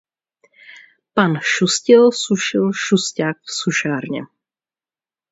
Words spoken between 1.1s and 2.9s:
Pan Šustil sušil